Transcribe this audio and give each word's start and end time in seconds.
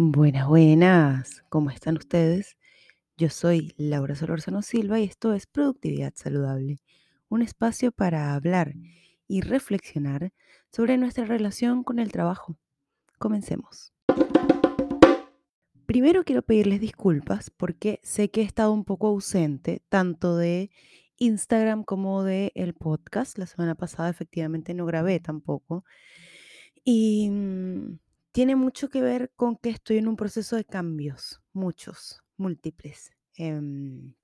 Buenas, 0.00 0.46
buenas. 0.46 1.42
¿Cómo 1.48 1.70
están 1.70 1.96
ustedes? 1.96 2.56
Yo 3.16 3.30
soy 3.30 3.74
Laura 3.76 4.14
Solórzano 4.14 4.62
Silva 4.62 5.00
y 5.00 5.02
esto 5.02 5.34
es 5.34 5.48
Productividad 5.48 6.12
Saludable, 6.14 6.78
un 7.28 7.42
espacio 7.42 7.90
para 7.90 8.32
hablar 8.32 8.74
y 9.26 9.40
reflexionar 9.40 10.32
sobre 10.70 10.98
nuestra 10.98 11.24
relación 11.24 11.82
con 11.82 11.98
el 11.98 12.12
trabajo. 12.12 12.56
Comencemos. 13.18 13.92
Primero 15.84 16.22
quiero 16.22 16.42
pedirles 16.42 16.80
disculpas 16.80 17.50
porque 17.50 17.98
sé 18.04 18.30
que 18.30 18.42
he 18.42 18.44
estado 18.44 18.72
un 18.72 18.84
poco 18.84 19.08
ausente 19.08 19.82
tanto 19.88 20.36
de 20.36 20.70
Instagram 21.16 21.82
como 21.82 22.22
de 22.22 22.52
el 22.54 22.74
podcast. 22.74 23.36
La 23.36 23.46
semana 23.48 23.74
pasada 23.74 24.10
efectivamente 24.10 24.74
no 24.74 24.86
grabé 24.86 25.18
tampoco. 25.18 25.84
Y 26.84 27.30
tiene 28.38 28.54
mucho 28.54 28.88
que 28.88 29.00
ver 29.00 29.32
con 29.34 29.56
que 29.56 29.68
estoy 29.68 29.98
en 29.98 30.06
un 30.06 30.14
proceso 30.14 30.54
de 30.54 30.64
cambios, 30.64 31.42
muchos, 31.52 32.22
múltiples. 32.36 33.10
Em, 33.34 34.14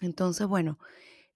entonces, 0.00 0.48
bueno, 0.48 0.80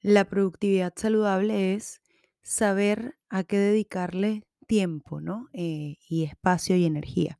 la 0.01 0.25
productividad 0.25 0.93
saludable 0.97 1.75
es 1.75 2.03
saber 2.43 3.17
a 3.29 3.45
qué 3.45 3.59
dedicarle 3.59 4.43
tiempo, 4.67 5.21
¿no? 5.21 5.49
Eh, 5.53 5.99
y 6.09 6.25
espacio 6.25 6.75
y 6.75 6.85
energía. 6.85 7.39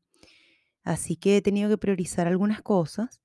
Así 0.85 1.17
que 1.17 1.39
he 1.39 1.43
tenido 1.43 1.69
que 1.69 1.79
priorizar 1.79 2.29
algunas 2.29 2.63
cosas. 2.63 3.21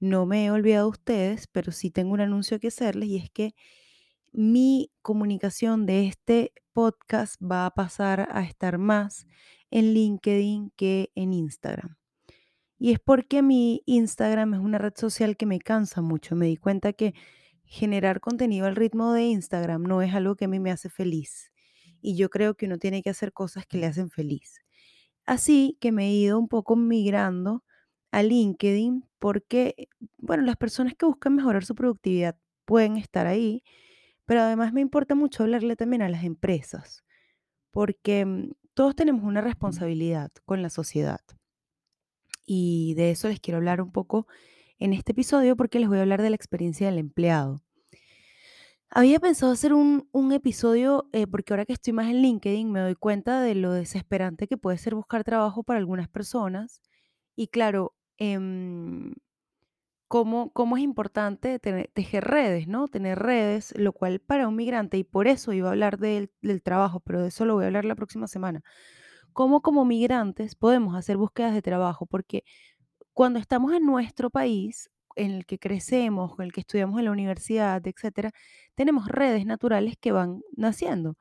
No 0.00 0.24
me 0.24 0.46
he 0.46 0.50
olvidado 0.50 0.86
de 0.86 0.92
ustedes, 0.92 1.46
pero 1.46 1.72
sí 1.72 1.90
tengo 1.90 2.14
un 2.14 2.22
anuncio 2.22 2.58
que 2.58 2.68
hacerles 2.68 3.10
y 3.10 3.18
es 3.18 3.28
que 3.28 3.54
mi 4.32 4.90
comunicación 5.02 5.84
de 5.84 6.06
este 6.06 6.54
podcast 6.72 7.34
va 7.42 7.66
a 7.66 7.74
pasar 7.74 8.30
a 8.32 8.44
estar 8.44 8.78
más 8.78 9.26
en 9.72 9.94
LinkedIn 9.94 10.70
que 10.76 11.10
en 11.16 11.32
Instagram. 11.32 11.96
Y 12.78 12.92
es 12.92 13.00
porque 13.00 13.42
mi 13.42 13.82
Instagram 13.86 14.54
es 14.54 14.60
una 14.60 14.78
red 14.78 14.92
social 14.96 15.36
que 15.36 15.46
me 15.46 15.58
cansa 15.58 16.02
mucho. 16.02 16.36
Me 16.36 16.46
di 16.46 16.56
cuenta 16.56 16.92
que 16.92 17.14
generar 17.64 18.20
contenido 18.20 18.66
al 18.66 18.76
ritmo 18.76 19.12
de 19.12 19.24
Instagram 19.24 19.82
no 19.84 20.02
es 20.02 20.14
algo 20.14 20.36
que 20.36 20.44
a 20.44 20.48
mí 20.48 20.60
me 20.60 20.70
hace 20.70 20.90
feliz. 20.90 21.52
Y 22.00 22.16
yo 22.16 22.28
creo 22.28 22.54
que 22.54 22.66
uno 22.66 22.78
tiene 22.78 23.02
que 23.02 23.10
hacer 23.10 23.32
cosas 23.32 23.66
que 23.66 23.78
le 23.78 23.86
hacen 23.86 24.10
feliz. 24.10 24.60
Así 25.24 25.78
que 25.80 25.92
me 25.92 26.08
he 26.08 26.12
ido 26.12 26.38
un 26.38 26.48
poco 26.48 26.76
migrando 26.76 27.64
a 28.10 28.22
LinkedIn 28.22 29.04
porque, 29.18 29.88
bueno, 30.18 30.42
las 30.42 30.56
personas 30.56 30.94
que 30.94 31.06
buscan 31.06 31.36
mejorar 31.36 31.64
su 31.64 31.74
productividad 31.74 32.36
pueden 32.66 32.96
estar 32.96 33.26
ahí, 33.26 33.62
pero 34.26 34.42
además 34.42 34.72
me 34.72 34.80
importa 34.80 35.14
mucho 35.14 35.44
hablarle 35.44 35.76
también 35.76 36.02
a 36.02 36.08
las 36.08 36.24
empresas, 36.24 37.04
porque 37.70 38.26
mm, 38.26 38.50
todos 38.74 38.94
tenemos 38.96 39.24
una 39.24 39.40
responsabilidad 39.40 40.30
con 40.44 40.62
la 40.62 40.70
sociedad. 40.70 41.20
Y 42.46 42.94
de 42.94 43.10
eso 43.10 43.28
les 43.28 43.40
quiero 43.40 43.58
hablar 43.58 43.80
un 43.80 43.92
poco 43.92 44.26
en 44.78 44.92
este 44.92 45.12
episodio 45.12 45.56
porque 45.56 45.78
les 45.78 45.88
voy 45.88 45.98
a 45.98 46.02
hablar 46.02 46.22
de 46.22 46.30
la 46.30 46.36
experiencia 46.36 46.88
del 46.88 46.98
empleado. 46.98 47.62
Había 48.90 49.20
pensado 49.20 49.52
hacer 49.52 49.72
un, 49.72 50.08
un 50.12 50.32
episodio 50.32 51.08
eh, 51.12 51.26
porque 51.26 51.52
ahora 51.52 51.64
que 51.64 51.72
estoy 51.72 51.94
más 51.94 52.08
en 52.10 52.20
LinkedIn 52.20 52.70
me 52.70 52.80
doy 52.80 52.94
cuenta 52.94 53.40
de 53.40 53.54
lo 53.54 53.72
desesperante 53.72 54.46
que 54.48 54.58
puede 54.58 54.76
ser 54.76 54.94
buscar 54.94 55.24
trabajo 55.24 55.62
para 55.62 55.78
algunas 55.78 56.08
personas. 56.08 56.82
Y 57.34 57.48
claro, 57.48 57.94
em, 58.18 59.14
cómo, 60.12 60.50
cómo 60.52 60.76
es 60.76 60.82
importante 60.82 61.58
tener- 61.58 61.90
tejer 61.94 62.24
redes, 62.24 62.68
¿no? 62.68 62.86
Tener 62.86 63.18
redes, 63.18 63.72
lo 63.78 63.94
cual 63.94 64.20
para 64.20 64.46
un 64.46 64.56
migrante, 64.56 64.98
y 64.98 65.04
por 65.04 65.26
eso 65.26 65.54
iba 65.54 65.68
a 65.68 65.70
hablar 65.72 65.96
del, 65.96 66.30
del 66.42 66.62
trabajo, 66.62 67.00
pero 67.00 67.22
de 67.22 67.28
eso 67.28 67.46
lo 67.46 67.54
voy 67.54 67.64
a 67.64 67.68
hablar 67.68 67.86
la 67.86 67.94
próxima 67.94 68.26
semana. 68.26 68.60
Cómo 69.32 69.62
como 69.62 69.86
migrantes 69.86 70.54
podemos 70.54 70.96
hacer 70.96 71.16
búsquedas 71.16 71.54
de 71.54 71.62
trabajo, 71.62 72.04
porque 72.04 72.44
cuando 73.14 73.38
estamos 73.38 73.72
en 73.72 73.86
nuestro 73.86 74.28
país, 74.28 74.90
en 75.16 75.30
el 75.32 75.46
que 75.46 75.58
crecemos, 75.58 76.38
en 76.38 76.44
el 76.44 76.52
que 76.52 76.60
estudiamos 76.60 76.98
en 76.98 77.06
la 77.06 77.12
universidad, 77.12 77.86
etcétera, 77.86 78.32
tenemos 78.74 79.08
redes 79.08 79.46
naturales 79.46 79.94
que 79.98 80.12
van 80.12 80.42
naciendo. 80.56 81.16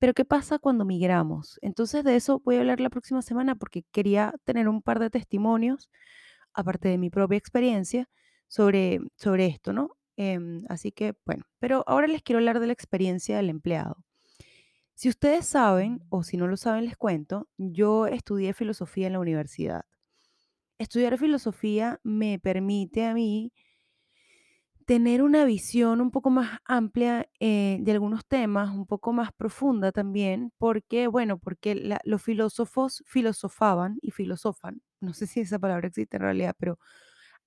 Pero 0.00 0.14
¿qué 0.14 0.24
pasa 0.24 0.58
cuando 0.58 0.84
migramos? 0.84 1.58
Entonces 1.62 2.02
de 2.04 2.16
eso 2.16 2.40
voy 2.44 2.56
a 2.56 2.60
hablar 2.60 2.80
la 2.80 2.90
próxima 2.90 3.22
semana 3.22 3.54
porque 3.54 3.84
quería 3.92 4.34
tener 4.44 4.68
un 4.68 4.82
par 4.82 4.98
de 4.98 5.10
testimonios, 5.10 5.90
aparte 6.54 6.88
de 6.88 6.98
mi 6.98 7.10
propia 7.10 7.38
experiencia, 7.38 8.08
sobre, 8.52 9.00
sobre 9.16 9.46
esto, 9.46 9.72
¿no? 9.72 9.90
Em, 10.16 10.64
así 10.68 10.92
que, 10.92 11.14
bueno, 11.24 11.44
pero 11.58 11.84
ahora 11.86 12.06
les 12.06 12.22
quiero 12.22 12.38
hablar 12.38 12.60
de 12.60 12.66
la 12.66 12.74
experiencia 12.74 13.36
del 13.38 13.48
empleado. 13.50 14.04
Si 14.94 15.08
ustedes 15.08 15.46
saben, 15.46 16.00
o 16.10 16.22
si 16.24 16.36
no 16.36 16.46
lo 16.48 16.56
saben, 16.56 16.84
les 16.86 16.96
cuento, 16.96 17.48
yo 17.58 18.06
estudié 18.06 18.54
filosofía 18.54 19.08
en 19.08 19.14
la 19.14 19.20
universidad. 19.20 19.84
Estudiar 20.78 21.18
filosofía 21.18 22.00
me 22.04 22.38
permite 22.40 23.06
a 23.06 23.14
mí 23.14 23.52
tener 24.86 25.22
una 25.22 25.44
visión 25.44 26.00
un 26.00 26.10
poco 26.10 26.30
más 26.30 26.58
amplia 26.64 27.28
eh, 27.40 27.78
de 27.80 27.92
algunos 27.92 28.26
temas, 28.26 28.70
un 28.74 28.86
poco 28.86 29.12
más 29.12 29.30
profunda 29.32 29.92
también, 29.92 30.52
porque, 30.58 31.06
bueno, 31.06 31.38
porque 31.38 31.74
la- 31.76 32.00
los 32.04 32.20
filósofos 32.22 33.02
filosofaban 33.06 33.98
y 34.02 34.10
filosofan, 34.10 34.82
no 35.00 35.14
sé 35.14 35.26
si 35.28 35.40
esa 35.40 35.58
palabra 35.58 35.86
existe 35.88 36.16
en 36.16 36.22
realidad, 36.22 36.56
pero 36.58 36.78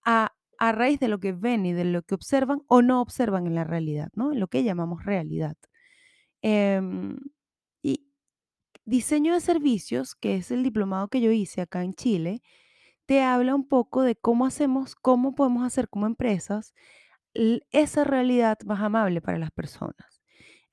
a, 0.06 0.34
a 0.60 0.72
raíz 0.72 1.00
de 1.00 1.08
lo 1.08 1.20
que 1.20 1.34
ven 1.34 1.66
y 1.66 1.74
de 1.74 1.86
lo 1.86 2.02
que 2.04 2.16
observan 2.16 2.62
o 2.68 2.82
no 2.82 3.02
observan 3.02 3.48
en 3.48 3.56
la 3.56 3.64
realidad, 3.64 4.10
¿no? 4.16 4.34
En 4.34 4.40
lo 4.40 4.48
que 4.48 4.64
llamamos 4.64 5.06
realidad. 5.06 5.58
Em, 6.42 7.18
y 7.84 8.08
diseño 8.86 9.34
de 9.34 9.42
servicios, 9.42 10.16
que 10.16 10.36
es 10.38 10.52
el 10.52 10.64
diplomado 10.64 11.08
que 11.10 11.22
yo 11.22 11.32
hice 11.32 11.62
acá 11.62 11.84
en 11.84 11.94
Chile, 11.94 12.42
te 13.06 13.22
habla 13.24 13.56
un 13.56 13.68
poco 13.68 14.04
de 14.04 14.16
cómo 14.16 14.46
hacemos, 14.46 14.96
cómo 14.96 15.36
podemos 15.36 15.66
hacer 15.66 15.90
como 15.90 16.08
empresas 16.08 16.74
esa 17.72 18.04
realidad 18.06 18.58
más 18.66 18.82
amable 18.82 19.22
para 19.22 19.38
las 19.38 19.52
personas. 19.52 20.24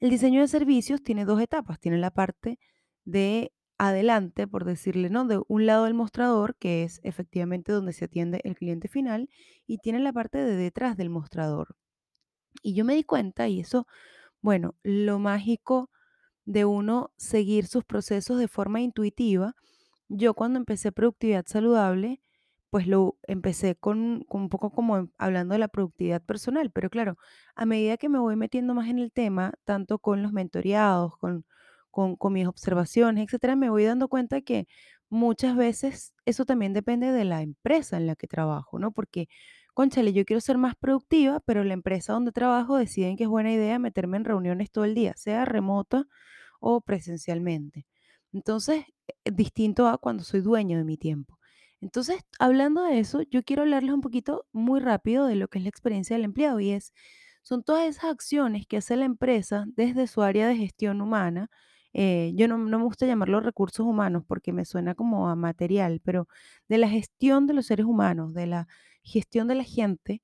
El 0.01 0.11
diseño 0.11 0.41
de 0.41 0.49
servicios 0.49 1.03
tiene 1.03 1.25
dos 1.25 1.41
etapas. 1.41 1.81
Tiene 1.81 1.99
la 1.99 2.11
parte 2.11 2.59
de 3.05 3.53
adelante, 3.89 4.47
por 4.47 4.65
decirle, 4.65 5.11
¿no? 5.11 5.27
De 5.27 5.41
un 5.49 5.67
lado 5.67 5.85
del 5.85 5.95
mostrador, 5.95 6.57
que 6.57 6.85
es 6.85 7.01
efectivamente 7.05 7.73
donde 7.73 7.93
se 7.93 8.05
atiende 8.07 8.41
el 8.45 8.55
cliente 8.57 8.89
final, 8.89 9.29
y 9.67 9.79
tiene 9.79 10.01
la 10.01 10.13
parte 10.13 10.39
de 10.39 10.57
detrás 10.57 10.97
del 10.97 11.11
mostrador. 11.11 11.77
Y 12.63 12.75
yo 12.75 12.85
me 12.85 12.95
di 12.95 13.05
cuenta, 13.05 13.49
y 13.49 13.61
eso, 13.61 13.87
bueno, 14.43 14.77
lo 14.83 15.19
mágico 15.19 15.91
de 16.47 16.65
uno 16.67 17.13
seguir 17.19 17.67
sus 17.67 17.85
procesos 17.85 18.39
de 18.39 18.49
forma 18.49 18.81
intuitiva. 18.83 19.55
Yo 20.09 20.35
cuando 20.35 20.59
empecé 20.59 20.93
productividad 20.93 21.45
saludable, 21.47 22.23
pues 22.71 22.87
lo 22.89 23.19
empecé 23.25 23.77
con, 23.77 24.25
con 24.29 24.43
un 24.43 24.51
poco 24.51 24.71
como 24.73 25.11
hablando 25.19 25.55
de 25.55 25.61
la 25.61 25.69
productividad 25.69 26.23
personal, 26.25 26.71
pero 26.73 26.91
claro, 26.91 27.17
a 27.57 27.67
medida 27.67 27.97
que 27.99 28.09
me 28.11 28.19
voy 28.21 28.37
metiendo 28.37 28.75
más 28.75 28.89
en 28.89 28.99
el 29.01 29.13
tema, 29.13 29.55
tanto 29.65 29.99
con 30.01 30.23
los 30.23 30.33
mentoreados, 30.33 31.17
con, 31.19 31.47
con, 31.93 32.17
con 32.17 32.33
mis 32.35 32.49
observaciones, 32.49 33.25
etcétera, 33.27 33.57
me 33.57 33.71
voy 33.71 33.85
dando 33.85 34.09
cuenta 34.09 34.41
que 34.43 34.67
muchas 35.11 35.57
veces 35.57 36.15
eso 36.27 36.45
también 36.47 36.73
depende 36.73 37.13
de 37.13 37.25
la 37.25 37.43
empresa 37.43 37.97
en 37.99 38.07
la 38.09 38.17
que 38.17 38.27
trabajo, 38.29 38.79
¿no? 38.81 38.93
Porque, 38.93 39.29
cónchale, 39.75 40.13
yo 40.13 40.25
quiero 40.25 40.41
ser 40.41 40.59
más 40.59 40.75
productiva, 40.77 41.41
pero 41.47 41.65
la 41.65 41.75
empresa 41.75 42.15
donde 42.15 42.33
trabajo 42.33 42.77
deciden 42.79 43.17
que 43.17 43.25
es 43.25 43.31
buena 43.31 43.53
idea 43.53 43.79
meterme 43.79 44.17
en 44.19 44.25
reuniones 44.25 44.71
todo 44.73 44.85
el 44.85 44.95
día, 44.95 45.15
sea 45.17 45.45
remota 45.45 46.07
o 46.61 46.81
presencialmente. 46.81 47.87
Entonces, 48.33 48.85
eh, 49.25 49.31
distinto 49.33 49.89
a 49.89 49.99
cuando 49.99 50.25
soy 50.25 50.41
dueño 50.41 50.79
de 50.79 50.85
mi 50.85 50.97
tiempo. 50.97 51.39
Entonces, 51.81 52.23
hablando 52.39 52.85
de 52.85 52.99
eso, 53.01 53.23
yo 53.23 53.43
quiero 53.43 53.63
hablarles 53.63 53.93
un 53.93 54.01
poquito 54.01 54.47
muy 54.53 54.81
rápido 54.81 55.27
de 55.27 55.37
lo 55.37 55.49
que 55.49 55.59
es 55.59 55.65
la 55.65 55.71
experiencia 55.71 56.17
del 56.17 56.25
empleado 56.25 56.61
y 56.61 56.71
es, 56.71 56.93
son 57.43 57.65
todas 57.65 57.89
esas 57.89 58.05
acciones 58.05 58.67
que 58.67 58.77
hace 58.79 58.97
la 58.97 59.05
empresa 59.05 59.65
desde 59.77 60.07
su 60.07 60.23
área 60.23 60.47
de 60.47 60.57
gestión 60.57 61.01
humana. 61.01 61.51
Eh, 61.95 62.33
yo 62.37 62.49
no, 62.49 62.59
no 62.59 62.79
me 62.79 62.85
gusta 62.85 63.07
llamarlo 63.07 63.41
recursos 63.41 63.87
humanos 63.87 64.25
porque 64.27 64.53
me 64.53 64.65
suena 64.65 64.95
como 64.95 65.29
a 65.29 65.37
material, 65.37 66.01
pero 66.05 66.29
de 66.69 66.79
la 66.79 66.89
gestión 66.89 67.47
de 67.47 67.55
los 67.55 67.67
seres 67.67 67.87
humanos, 67.87 68.35
de 68.35 68.47
la 68.47 68.69
gestión 69.03 69.49
de 69.49 69.55
la 69.57 69.65
gente, 69.65 70.23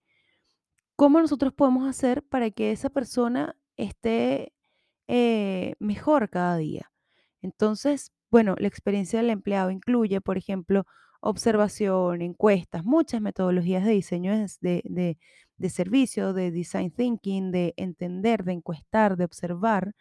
¿cómo 0.96 1.20
nosotros 1.20 1.52
podemos 1.54 1.88
hacer 1.88 2.22
para 2.24 2.50
que 2.50 2.72
esa 2.72 2.90
persona 2.90 3.56
esté 3.76 4.52
eh, 5.08 5.74
mejor 5.80 6.30
cada 6.30 6.56
día? 6.58 6.92
Entonces, 7.42 8.12
bueno, 8.30 8.56
la 8.58 8.68
experiencia 8.68 9.20
del 9.20 9.30
empleado 9.30 9.70
incluye, 9.70 10.20
por 10.20 10.38
ejemplo, 10.38 10.86
observación, 11.20 12.22
encuestas, 12.22 12.84
muchas 12.84 13.20
metodologías 13.22 13.84
de 13.84 13.92
diseño 13.92 14.32
de, 14.32 14.48
de, 14.84 15.18
de- 15.58 15.70
servicio, 15.70 16.32
de 16.34 16.50
design 16.52 16.90
thinking, 16.92 17.52
de 17.52 17.74
entender, 17.76 18.44
de 18.44 18.52
encuestar, 18.54 19.16
de 19.16 19.24
observar, 19.24 19.94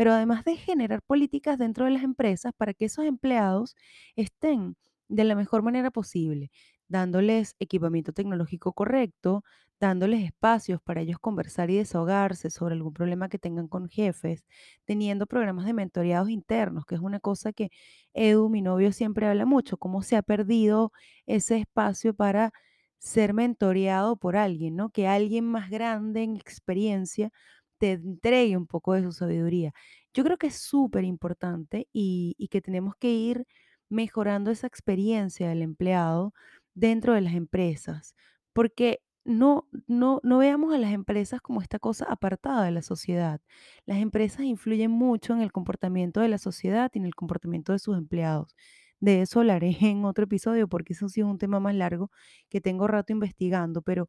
pero 0.00 0.12
además 0.14 0.44
de 0.44 0.56
generar 0.56 1.02
políticas 1.02 1.58
dentro 1.58 1.84
de 1.84 1.90
las 1.92 2.02
empresas 2.04 2.52
para 2.56 2.72
que 2.74 2.86
esos 2.86 3.04
empleados 3.04 3.76
estén 4.16 4.76
de 5.08 5.24
la 5.24 5.34
mejor 5.34 5.62
manera 5.62 5.90
posible. 5.90 6.50
dándoles 6.88 7.54
equipamiento 7.60 8.12
tecnológico 8.12 8.72
correcto, 8.72 9.44
dándoles 9.78 10.24
espacios 10.24 10.80
para 10.82 11.00
ellos 11.02 11.18
conversar 11.20 11.70
y 11.70 11.76
desahogarse 11.76 12.50
sobre 12.50 12.74
algún 12.74 12.92
problema 12.94 13.28
que 13.28 13.38
tengan 13.38 13.68
con 13.68 13.88
jefes, 13.88 14.44
teniendo 14.86 15.26
programas 15.26 15.66
de 15.66 15.72
mentoreados 15.74 16.30
internos, 16.30 16.84
que 16.86 16.96
es 16.96 17.00
una 17.00 17.20
cosa 17.20 17.52
que 17.52 17.70
Edu, 18.14 18.48
mi 18.50 18.62
novio, 18.62 18.92
siempre 18.92 19.26
habla 19.26 19.46
mucho, 19.46 19.76
cómo 19.78 20.02
se 20.02 20.16
ha 20.16 20.22
perdido 20.22 20.92
ese 21.26 21.58
espacio 21.58 22.14
para 22.14 22.52
ser 22.98 23.32
mentoreado 23.34 24.16
por 24.16 24.36
alguien, 24.36 24.76
¿no? 24.76 24.90
Que 24.90 25.06
alguien 25.08 25.44
más 25.46 25.70
grande 25.70 26.22
en 26.22 26.36
experiencia 26.36 27.30
te 27.80 27.92
entregue 27.92 28.56
un 28.56 28.66
poco 28.66 28.94
de 28.94 29.02
su 29.02 29.12
sabiduría. 29.12 29.72
Yo 30.14 30.24
creo 30.24 30.38
que 30.38 30.48
es 30.48 30.56
súper 30.56 31.04
importante 31.04 31.88
y, 31.92 32.34
y 32.38 32.48
que 32.48 32.60
tenemos 32.62 32.94
que 32.96 33.10
ir 33.12 33.46
mejorando 33.88 34.50
esa 34.50 34.66
experiencia 34.66 35.48
del 35.48 35.62
empleado 35.62 36.34
dentro 36.74 37.14
de 37.14 37.22
las 37.22 37.34
empresas, 37.34 38.14
porque 38.52 39.02
no, 39.24 39.68
no, 39.86 40.20
no 40.22 40.38
veamos 40.38 40.74
a 40.74 40.78
las 40.78 40.92
empresas 40.92 41.40
como 41.40 41.60
esta 41.62 41.78
cosa 41.78 42.06
apartada 42.06 42.64
de 42.64 42.70
la 42.72 42.82
sociedad. 42.82 43.40
Las 43.86 43.98
empresas 43.98 44.42
influyen 44.46 44.90
mucho 44.90 45.32
en 45.34 45.40
el 45.42 45.52
comportamiento 45.52 46.20
de 46.20 46.28
la 46.28 46.38
sociedad 46.38 46.90
y 46.94 46.98
en 46.98 47.06
el 47.06 47.14
comportamiento 47.14 47.72
de 47.72 47.78
sus 47.78 47.96
empleados. 47.98 48.54
De 49.00 49.22
eso 49.22 49.40
hablaré 49.40 49.76
en 49.80 50.04
otro 50.04 50.24
episodio 50.24 50.68
porque 50.68 50.92
eso 50.94 51.08
sí 51.08 51.20
es 51.20 51.26
un 51.26 51.38
tema 51.38 51.60
más 51.60 51.74
largo 51.74 52.10
que 52.48 52.60
tengo 52.60 52.86
rato 52.88 53.12
investigando, 53.12 53.82
pero 53.82 54.08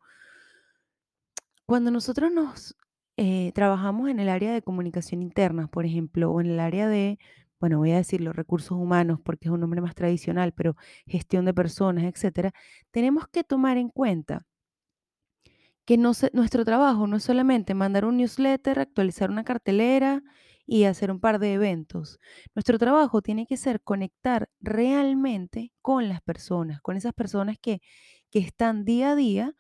cuando 1.66 1.92
nosotros 1.92 2.32
nos 2.32 2.76
eh, 3.24 3.52
trabajamos 3.54 4.10
en 4.10 4.20
el 4.20 4.30
área 4.30 4.52
de 4.52 4.64
comunicación 4.64 5.22
interna, 5.22 5.68
por 5.68 5.86
ejemplo, 5.86 6.32
o 6.32 6.42
en 6.42 6.48
el 6.48 6.60
área 6.60 6.88
de, 6.88 7.20
bueno, 7.60 7.78
voy 7.78 7.92
a 7.92 7.98
decir 7.98 8.20
los 8.20 8.36
recursos 8.36 8.72
humanos 8.72 9.20
porque 9.24 9.48
es 9.48 9.52
un 9.52 9.60
nombre 9.60 9.80
más 9.80 9.94
tradicional, 9.94 10.54
pero 10.54 10.76
gestión 11.06 11.46
de 11.46 11.54
personas, 11.54 12.06
etcétera, 12.06 12.52
tenemos 12.90 13.28
que 13.28 13.44
tomar 13.44 13.78
en 13.78 13.90
cuenta 13.90 14.48
que 15.86 15.98
nuestro 15.98 16.66
trabajo 16.66 17.06
no 17.06 17.18
es 17.18 17.24
solamente 17.24 17.76
mandar 17.76 18.06
un 18.06 18.18
newsletter, 18.18 18.80
actualizar 18.80 19.30
una 19.30 19.44
cartelera 19.44 20.24
y 20.66 20.86
hacer 20.86 21.12
un 21.12 21.20
par 21.20 21.38
de 21.38 21.54
eventos. 21.54 22.20
Nuestro 22.56 22.80
trabajo 22.80 23.22
tiene 23.22 23.46
que 23.46 23.58
ser 23.58 23.82
conectar 23.82 24.50
realmente 24.62 25.72
con 25.84 26.10
las 26.10 26.22
personas, 26.22 26.82
con 26.82 26.98
esas 26.98 27.14
personas 27.14 27.60
que 27.60 27.82
están 28.32 28.84
día 28.84 29.12
a 29.12 29.16
día 29.16 29.56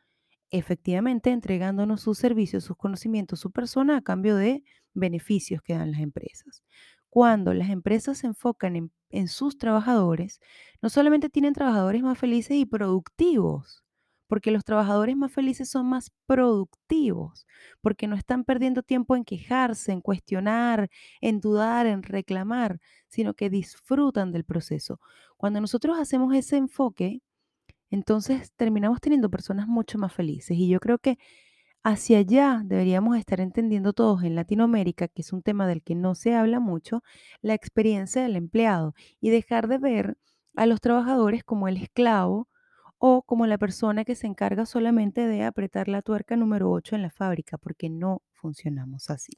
efectivamente 0.51 1.31
entregándonos 1.31 2.01
sus 2.01 2.17
servicios, 2.17 2.63
sus 2.65 2.77
conocimientos, 2.77 3.39
su 3.39 3.51
persona 3.51 3.97
a 3.97 4.01
cambio 4.01 4.35
de 4.35 4.63
beneficios 4.93 5.61
que 5.61 5.73
dan 5.73 5.91
las 5.91 6.01
empresas. 6.01 6.63
Cuando 7.09 7.53
las 7.53 7.69
empresas 7.69 8.19
se 8.19 8.27
enfocan 8.27 8.91
en, 9.09 9.27
sus 9.27 9.57
trabajadores, 9.57 10.39
no 10.81 10.89
solamente 10.89 11.29
tienen 11.29 11.53
trabajadores 11.53 12.01
más 12.03 12.17
felices 12.17 12.55
y 12.57 12.65
productivos, 12.65 13.83
porque 14.27 14.51
los 14.51 14.63
trabajadores 14.63 15.17
más 15.17 15.31
felices 15.33 15.69
son 15.69 15.87
más 15.89 16.11
productivos, 16.25 17.45
porque 17.81 18.07
no 18.07 18.15
están 18.15 18.45
perdiendo 18.45 18.81
tiempo 18.83 19.17
en 19.17 19.25
quejarse, 19.25 19.91
en 19.91 19.99
cuestionar, 19.99 20.89
en 21.19 21.41
dudar, 21.41 21.85
en 21.85 22.03
reclamar, 22.03 22.79
sino 23.09 23.33
que 23.33 23.49
disfrutan 23.49 24.31
del 24.31 24.45
proceso. 24.45 25.01
Cuando 25.35 25.59
nosotros 25.59 25.99
hacemos 25.99 26.33
ese 26.33 26.55
enfoque, 26.55 27.21
entonces 27.91 28.51
terminamos 28.55 28.99
teniendo 29.01 29.29
personas 29.29 29.67
mucho 29.67 29.97
más 29.97 30.13
felices 30.13 30.57
y 30.57 30.67
yo 30.67 30.79
creo 30.79 30.97
que 30.97 31.19
hacia 31.83 32.19
allá 32.19 32.61
deberíamos 32.65 33.17
estar 33.17 33.41
entendiendo 33.41 33.93
todos 33.93 34.23
en 34.23 34.35
Latinoamérica, 34.35 35.07
que 35.07 35.21
es 35.21 35.33
un 35.33 35.41
tema 35.41 35.67
del 35.67 35.83
que 35.83 35.95
no 35.95 36.15
se 36.15 36.33
habla 36.33 36.59
mucho, 36.59 37.03
la 37.41 37.53
experiencia 37.53 38.23
del 38.23 38.35
empleado 38.35 38.95
y 39.19 39.29
dejar 39.29 39.67
de 39.67 39.77
ver 39.77 40.17
a 40.55 40.65
los 40.65 40.81
trabajadores 40.81 41.43
como 41.43 41.67
el 41.67 41.77
esclavo 41.77 42.47
o 42.97 43.23
como 43.23 43.47
la 43.47 43.57
persona 43.57 44.05
que 44.05 44.15
se 44.15 44.27
encarga 44.27 44.65
solamente 44.65 45.25
de 45.25 45.43
apretar 45.43 45.87
la 45.87 46.01
tuerca 46.01 46.35
número 46.35 46.69
8 46.71 46.95
en 46.95 47.01
la 47.01 47.09
fábrica, 47.09 47.57
porque 47.57 47.89
no 47.89 48.21
funcionamos 48.31 49.09
así. 49.09 49.33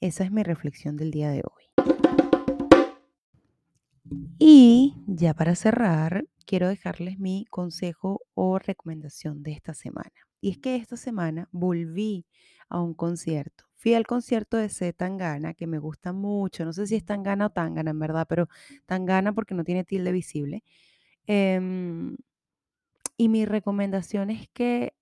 Esa 0.00 0.24
es 0.24 0.32
mi 0.32 0.42
reflexión 0.42 0.96
del 0.96 1.10
día 1.10 1.30
de 1.30 1.42
hoy. 1.44 1.64
Y 4.38 4.94
ya 5.06 5.34
para 5.34 5.54
cerrar, 5.54 6.24
quiero 6.50 6.68
dejarles 6.68 7.20
mi 7.20 7.46
consejo 7.48 8.22
o 8.34 8.58
recomendación 8.58 9.44
de 9.44 9.52
esta 9.52 9.72
semana. 9.72 10.10
Y 10.40 10.50
es 10.50 10.58
que 10.58 10.74
esta 10.74 10.96
semana 10.96 11.48
volví 11.52 12.26
a 12.68 12.80
un 12.80 12.92
concierto. 12.92 13.66
Fui 13.76 13.94
al 13.94 14.04
concierto 14.04 14.56
de 14.56 14.68
C. 14.68 14.92
Tangana, 14.92 15.54
que 15.54 15.68
me 15.68 15.78
gusta 15.78 16.12
mucho. 16.12 16.64
No 16.64 16.72
sé 16.72 16.88
si 16.88 16.96
es 16.96 17.04
Tangana 17.04 17.46
o 17.46 17.50
Tangana, 17.50 17.92
en 17.92 18.00
verdad, 18.00 18.26
pero 18.28 18.48
Tangana 18.84 19.32
porque 19.32 19.54
no 19.54 19.62
tiene 19.62 19.84
tilde 19.84 20.10
visible. 20.10 20.64
Em, 21.26 22.16
y 23.16 23.28
mi 23.28 23.44
recomendación 23.44 24.30
es 24.30 24.48
que 24.48 24.94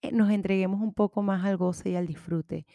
eh, 0.00 0.12
nos 0.12 0.30
entreguemos 0.30 0.80
un 0.80 0.94
poco 0.94 1.20
más 1.22 1.44
al 1.44 1.58
goce 1.58 1.90
y 1.90 1.96
al 1.96 2.06
disfrute. 2.06 2.66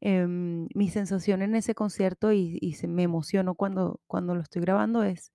Em, 0.00 0.66
mi 0.74 0.88
sensación 0.88 1.42
en 1.42 1.54
ese 1.54 1.76
concierto, 1.76 2.32
y, 2.32 2.58
y 2.60 2.74
me 2.88 3.04
emociono 3.04 3.54
cuando, 3.54 4.00
cuando 4.08 4.34
lo 4.34 4.42
estoy 4.42 4.62
grabando, 4.62 5.04
es 5.04 5.32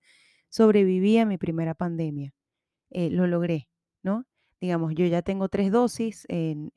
sobreviví 0.48 1.18
a 1.18 1.26
mi 1.26 1.38
primera 1.38 1.74
pandemia. 1.74 2.32
Eh, 2.90 3.10
lo 3.10 3.26
logré, 3.26 3.68
¿no? 4.02 4.26
Digamos, 4.60 4.94
yo 4.94 5.06
ya 5.06 5.22
tengo 5.22 5.48
tres 5.48 5.70
dosis, 5.72 6.26
en, 6.28 6.72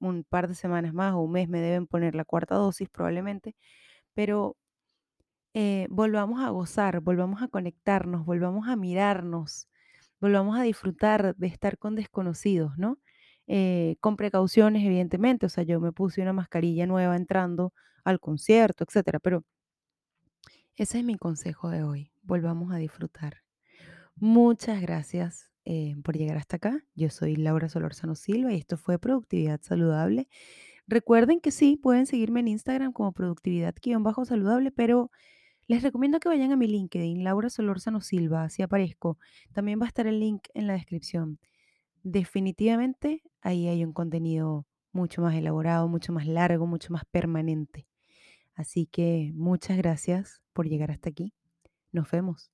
un 0.00 0.24
par 0.28 0.48
de 0.48 0.54
semanas 0.54 0.94
más 0.94 1.14
o 1.14 1.20
un 1.20 1.32
mes 1.32 1.48
me 1.48 1.60
deben 1.60 1.86
poner 1.86 2.14
la 2.14 2.24
cuarta 2.24 2.54
dosis 2.56 2.88
probablemente, 2.90 3.56
pero 4.14 4.56
eh, 5.54 5.86
volvamos 5.90 6.40
a 6.44 6.50
gozar, 6.50 7.00
volvamos 7.00 7.42
a 7.42 7.48
conectarnos, 7.48 8.26
volvamos 8.26 8.68
a 8.68 8.76
mirarnos, 8.76 9.68
volvamos 10.20 10.58
a 10.58 10.62
disfrutar 10.62 11.34
de 11.36 11.46
estar 11.46 11.78
con 11.78 11.94
desconocidos, 11.94 12.76
¿no? 12.78 12.98
Eh, 13.46 13.96
con 14.00 14.16
precauciones, 14.16 14.84
evidentemente, 14.84 15.46
o 15.46 15.48
sea, 15.48 15.64
yo 15.64 15.80
me 15.80 15.92
puse 15.92 16.20
una 16.22 16.32
mascarilla 16.32 16.86
nueva 16.86 17.16
entrando 17.16 17.72
al 18.04 18.20
concierto, 18.20 18.84
etcétera, 18.84 19.18
pero 19.20 19.44
ese 20.76 20.98
es 20.98 21.04
mi 21.04 21.16
consejo 21.16 21.70
de 21.70 21.82
hoy, 21.82 22.12
volvamos 22.22 22.70
a 22.72 22.76
disfrutar. 22.76 23.38
Muchas 24.14 24.80
gracias 24.82 25.50
eh, 25.64 25.96
por 26.04 26.16
llegar 26.16 26.36
hasta 26.36 26.56
acá. 26.56 26.84
Yo 26.94 27.08
soy 27.08 27.36
Laura 27.36 27.68
Solorzano 27.68 28.14
Silva 28.14 28.52
y 28.52 28.58
esto 28.58 28.76
fue 28.76 28.98
Productividad 28.98 29.60
Saludable. 29.62 30.28
Recuerden 30.86 31.40
que 31.40 31.50
sí, 31.50 31.76
pueden 31.76 32.06
seguirme 32.06 32.40
en 32.40 32.48
Instagram 32.48 32.92
como 32.92 33.12
productividad-saludable, 33.12 34.70
pero 34.70 35.10
les 35.66 35.82
recomiendo 35.82 36.20
que 36.20 36.28
vayan 36.28 36.52
a 36.52 36.56
mi 36.56 36.66
LinkedIn, 36.68 37.24
Laura 37.24 37.50
Solórzano 37.50 38.00
Silva, 38.00 38.44
así 38.44 38.62
aparezco. 38.62 39.18
También 39.52 39.80
va 39.80 39.86
a 39.86 39.88
estar 39.88 40.06
el 40.06 40.20
link 40.20 40.46
en 40.54 40.66
la 40.66 40.74
descripción. 40.74 41.40
Definitivamente 42.02 43.22
ahí 43.40 43.66
hay 43.66 43.82
un 43.82 43.92
contenido 43.92 44.66
mucho 44.92 45.22
más 45.22 45.34
elaborado, 45.34 45.88
mucho 45.88 46.12
más 46.12 46.26
largo, 46.26 46.66
mucho 46.66 46.92
más 46.92 47.04
permanente. 47.06 47.88
Así 48.54 48.86
que 48.86 49.32
muchas 49.34 49.76
gracias 49.78 50.42
por 50.56 50.66
llegar 50.66 50.90
hasta 50.90 51.10
aquí. 51.10 51.34
Nos 51.92 52.10
vemos. 52.10 52.50